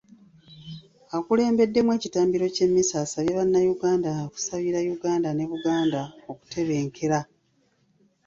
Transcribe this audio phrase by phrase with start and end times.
[1.17, 7.19] Akulembeddemu ekitambiro ky’emmisa asabye bannayuganda okusabira Uganda ne Buganda okutebenkera.